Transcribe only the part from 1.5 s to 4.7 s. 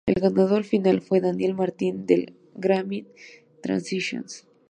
Martin del Garmin-Transitions.